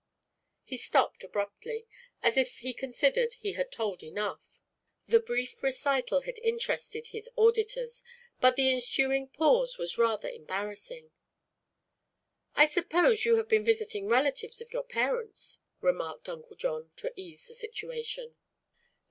He 0.63 0.77
stopped 0.77 1.23
abruptly, 1.23 1.85
as 2.23 2.35
if 2.35 2.57
he 2.57 2.73
considered 2.73 3.33
he 3.33 3.51
had 3.53 3.71
told 3.71 4.01
enough. 4.01 4.59
The 5.05 5.19
brief 5.19 5.61
recital 5.61 6.21
had 6.21 6.39
interested 6.39 7.09
his 7.09 7.29
auditors, 7.37 8.03
but 8.39 8.55
the 8.55 8.73
ensuing 8.73 9.27
pause 9.27 9.77
was 9.77 9.99
rather 9.99 10.27
embarrassing. 10.27 11.11
"I 12.55 12.65
suppose 12.65 13.25
you 13.25 13.35
have 13.35 13.47
been 13.47 13.63
visiting 13.63 14.07
relatives 14.07 14.59
of 14.59 14.73
your 14.73 14.83
parents," 14.85 15.59
remarked 15.81 16.27
Uncle 16.27 16.55
John, 16.55 16.89
to 16.95 17.13
ease 17.15 17.45
the 17.45 17.53
situation. 17.53 18.33